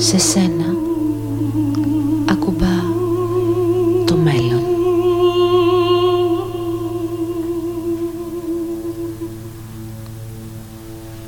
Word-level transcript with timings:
σε 0.00 0.18
σένα 0.18 0.74
ακουμπά 2.30 2.76
το 4.06 4.16
μέλλον. 4.16 4.62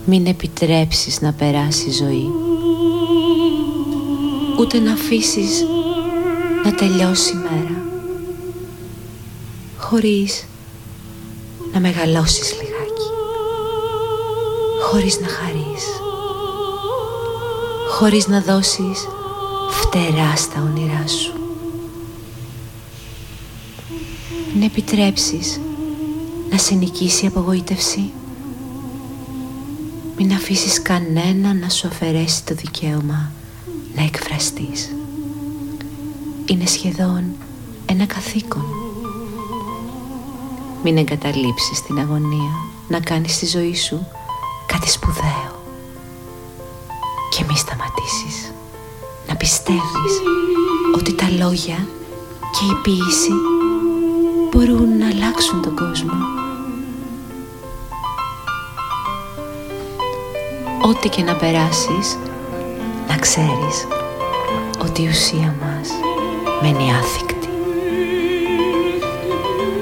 Μην 0.06 0.26
επιτρέψεις 0.26 1.20
να 1.20 1.32
περάσει 1.32 1.88
η 1.88 1.92
ζωή. 1.92 2.30
Ούτε 4.60 4.78
να 4.78 4.92
αφήσεις 4.92 5.64
να 6.64 6.74
τελειώσει 6.74 7.32
η 7.32 7.36
μέρα. 7.36 7.82
Χωρίς 9.76 10.44
να 11.72 11.80
μεγαλώσεις 11.80 12.52
λιγάκι. 12.52 13.08
Χωρίς 14.82 15.20
να 15.20 15.28
χαρείς 15.28 15.84
Χωρίς 17.92 18.28
να 18.28 18.40
δώσεις 18.40 19.08
φτερά 19.70 20.36
στα 20.36 20.62
όνειρά 20.62 21.06
σου 21.06 21.32
Μην 24.54 24.62
επιτρέψεις 24.62 25.60
να 26.50 26.58
σε 26.58 26.74
νικήσει 26.74 27.24
η 27.24 27.28
απογοήτευση 27.28 28.10
μην 30.16 30.32
αφήσεις 30.32 30.82
κανένα 30.82 31.54
να 31.54 31.68
σου 31.68 31.86
αφαιρέσει 31.86 32.44
το 32.44 32.54
δικαίωμα 32.54 33.32
να 33.94 34.02
εκφραστείς. 34.02 34.94
Είναι 36.46 36.66
σχεδόν 36.66 37.24
ένα 37.86 38.06
καθήκον. 38.06 38.64
Μην 40.82 40.96
εγκαταλείψεις 40.96 41.82
την 41.82 41.98
αγωνία 41.98 42.52
να 42.88 43.00
κάνεις 43.00 43.38
τη 43.38 43.46
ζωή 43.46 43.76
σου 43.76 44.06
κάτι 44.66 44.90
σπουδαίο. 44.90 45.51
Και 47.42 47.48
μη 47.48 47.58
σταματήσεις 47.58 48.52
να 49.28 49.36
πιστεύεις 49.36 50.14
ότι 50.96 51.14
τα 51.14 51.26
λόγια 51.38 51.86
και 52.52 52.64
η 52.64 52.74
ποίηση 52.82 53.32
μπορούν 54.50 54.98
να 54.98 55.06
αλλάξουν 55.06 55.62
τον 55.62 55.76
κόσμο. 55.76 56.12
ό,τι 60.82 61.08
και 61.08 61.22
να 61.22 61.34
περάσεις, 61.34 62.18
να 63.08 63.16
ξέρεις 63.16 63.86
ότι 64.82 65.02
η 65.02 65.08
ουσία 65.08 65.54
μας 65.60 65.88
μένει 66.62 66.92
άθικτη. 66.92 67.48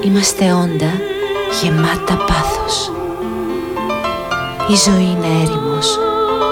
Είμαστε 0.01 0.53
όντα 0.53 0.91
γεμάτα 1.61 2.15
πάθος. 2.15 2.91
Η 4.69 4.75
ζωή 4.75 5.03
είναι 5.03 5.41
έρημος 5.43 5.97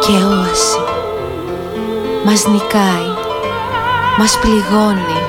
και 0.02 0.12
όαση. 0.12 0.89
Μας 2.32 2.46
νικάει, 2.46 3.10
μας 4.18 4.38
πληγώνει, 4.42 5.20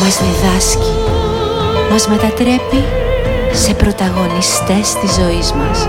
μας 0.00 0.18
διδάσκει, 0.22 0.94
μας 1.90 2.06
μετατρέπει 2.08 2.84
σε 3.52 3.74
πρωταγωνιστές 3.74 4.94
της 5.00 5.14
ζωής 5.14 5.52
μας. 5.52 5.86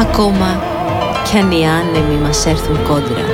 Ακόμα 0.00 0.62
κι 1.24 1.38
αν 1.38 1.50
οι 1.50 1.66
άνεμοι 1.68 2.16
μας 2.24 2.46
έρθουν 2.46 2.82
κόντρα 2.88 3.26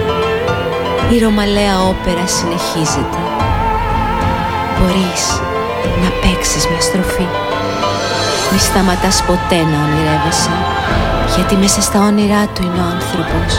Η 1.12 1.18
ρωμαλαία 1.18 1.76
όπερα 1.92 2.26
συνεχίζεται. 2.26 3.20
Μπορείς 4.76 5.24
να 6.02 6.10
παίξεις 6.20 6.66
μια 6.68 6.80
στροφή. 6.80 7.28
Μη 8.52 8.58
σταματάς 8.58 9.22
ποτέ 9.22 9.60
να 9.70 9.78
ονειρεύεσαι 9.84 10.56
Γιατί 11.36 11.56
μέσα 11.56 11.80
στα 11.80 11.98
όνειρά 12.00 12.46
του 12.54 12.62
είναι 12.62 12.80
ο 12.80 12.88
άνθρωπος 12.96 13.52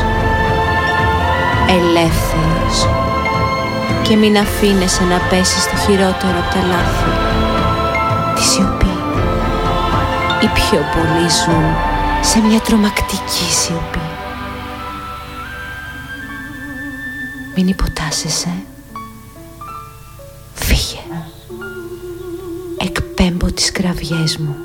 Ελεύθερος 1.67 2.87
Και 4.01 4.15
μην 4.15 4.37
αφήνεσαι 4.37 5.03
να 5.03 5.17
πέσεις 5.29 5.63
το 5.69 5.75
χειρότερο 5.75 6.37
από 6.39 6.53
τα 6.53 6.61
λάθη 6.67 7.11
Της 8.35 8.45
σιωπή 8.45 8.95
Οι 10.41 10.47
πιο 10.53 10.79
πολλοί 10.93 11.29
ζουν 11.29 11.89
σε 12.23 12.39
μια 12.39 12.59
τρομακτική 12.59 13.51
σιωπή. 13.51 13.99
Μην 17.55 17.67
υποτάσσεσαι. 17.67 18.49
Φύγε. 20.53 20.99
Εκπέμπω 22.77 23.45
τις 23.45 23.71
κραυγές 23.71 24.37
μου 24.37 24.55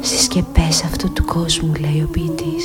στις 0.00 0.22
σκεπές 0.22 0.84
αυτού 0.84 1.12
του 1.12 1.24
κόσμου, 1.24 1.72
λέει 1.80 2.02
ο 2.02 2.08
ποιητής. 2.10 2.64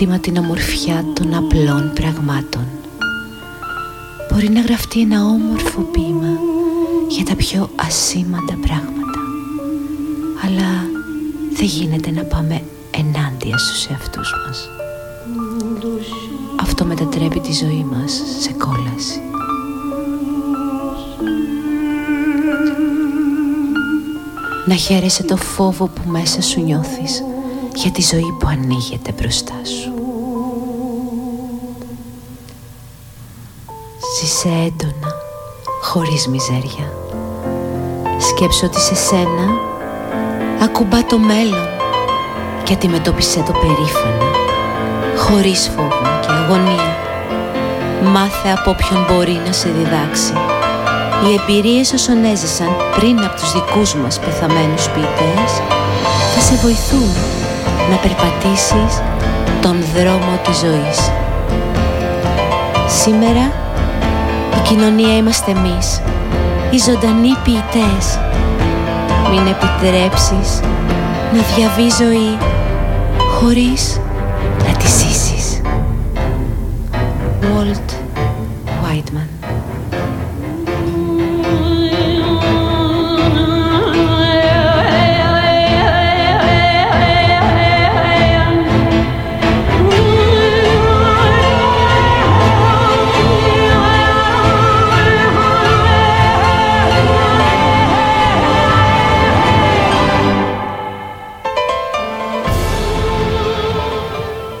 Τίμα 0.00 0.18
την 0.18 0.36
ομορφιά 0.36 1.04
των 1.12 1.34
απλών 1.34 1.92
πραγμάτων. 1.94 2.66
Μπορεί 4.32 4.48
να 4.48 4.60
γραφτεί 4.60 5.00
ένα 5.00 5.24
όμορφο 5.24 5.80
ποίημα 5.80 6.38
για 7.08 7.24
τα 7.24 7.34
πιο 7.36 7.70
ασήμαντα 7.76 8.56
πράγματα 8.66 9.18
αλλά 10.44 10.90
δεν 11.52 11.66
γίνεται 11.66 12.10
να 12.10 12.22
πάμε 12.22 12.62
ενάντια 12.90 13.58
στους 13.58 13.86
εαυτούς 13.86 14.34
μας. 14.46 14.68
Αυτό 16.60 16.84
μετατρέπει 16.84 17.40
τη 17.40 17.52
ζωή 17.52 17.86
μας 17.90 18.22
σε 18.40 18.52
κόλαση. 18.52 19.20
Να 24.66 24.74
χαίρεσαι 24.74 25.22
το 25.22 25.36
φόβο 25.36 25.86
που 25.86 26.10
μέσα 26.10 26.42
σου 26.42 26.60
νιώθεις 26.60 27.22
για 27.74 27.90
τη 27.90 28.02
ζωή 28.02 28.36
που 28.38 28.46
ανοίγεται 28.46 29.12
μπροστά 29.12 29.54
σου. 29.64 29.92
Ζήσε 34.20 34.48
έντονα, 34.48 35.12
χωρίς 35.82 36.28
μιζέρια. 36.28 36.92
Σκέψω 38.18 38.66
ότι 38.66 38.80
σε 38.80 38.94
σένα 38.94 39.46
ακουμπά 40.62 41.04
το 41.04 41.18
μέλλον 41.18 41.68
και 42.64 42.72
αντιμετώπισε 42.72 43.42
το 43.46 43.52
περήφανα 43.52 44.30
χωρίς 45.16 45.70
φόβο 45.76 46.20
και 46.20 46.28
αγωνία 46.30 46.96
μάθε 48.02 48.48
από 48.58 48.70
όποιον 48.70 49.06
μπορεί 49.08 49.40
να 49.46 49.52
σε 49.52 49.68
διδάξει 49.68 50.32
οι 51.24 51.40
εμπειρίες 51.40 51.92
όσων 51.92 52.24
έζησαν 52.24 52.68
πριν 52.96 53.18
από 53.24 53.40
τους 53.40 53.52
δικούς 53.52 53.94
μας 53.94 54.18
πεθαμένους 54.18 54.88
ποιητές 54.88 55.52
θα 56.34 56.40
σε 56.40 56.54
βοηθούν 56.54 57.29
να 57.90 57.96
περπατήσεις 57.96 59.02
τον 59.62 59.76
δρόμο 59.94 60.38
της 60.44 60.58
ζωής. 60.58 61.10
Σήμερα 63.02 63.52
η 64.56 64.68
κοινωνία 64.68 65.16
είμαστε 65.16 65.50
εμείς, 65.50 66.02
οι 66.70 66.78
ζωντανοί 66.78 67.36
ποιητές 67.44 68.18
μην 69.30 69.46
επιτρέψεις 69.46 70.60
να 71.32 71.42
διαβεί 71.54 71.90
ζωή 72.04 72.38
χωρίς 73.38 74.00
να 74.66 74.76
τη 74.76 74.86
ζήσεις. 74.86 75.60
Walt 77.42 77.90
Whiteman 78.82 79.39